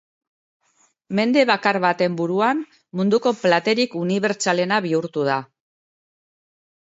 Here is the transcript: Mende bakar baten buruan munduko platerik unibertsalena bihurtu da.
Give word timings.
Mende 1.17 1.41
bakar 1.49 1.77
baten 1.83 2.15
buruan 2.21 2.63
munduko 3.01 3.33
platerik 3.43 3.93
unibertsalena 4.01 4.79
bihurtu 4.87 5.27
da. 5.31 5.37